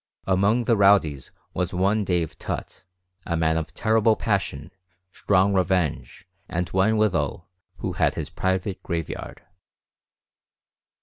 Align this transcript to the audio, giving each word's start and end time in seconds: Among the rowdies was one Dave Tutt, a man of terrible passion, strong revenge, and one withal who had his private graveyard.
Among 0.25 0.63
the 0.63 0.75
rowdies 0.75 1.29
was 1.53 1.75
one 1.75 2.03
Dave 2.03 2.39
Tutt, 2.39 2.85
a 3.27 3.37
man 3.37 3.55
of 3.55 3.71
terrible 3.75 4.15
passion, 4.15 4.71
strong 5.11 5.53
revenge, 5.53 6.25
and 6.49 6.67
one 6.69 6.97
withal 6.97 7.51
who 7.77 7.91
had 7.93 8.15
his 8.15 8.31
private 8.31 8.81
graveyard. 8.81 9.43